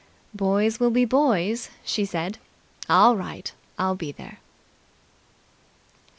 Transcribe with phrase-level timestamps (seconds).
[0.33, 2.39] "Boys will be boys," she said.
[2.89, 3.51] "All right.
[3.77, 6.01] I'll be there." CHAPTER 22.